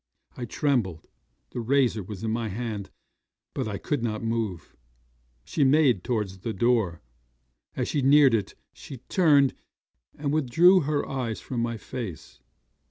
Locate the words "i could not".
3.67-4.23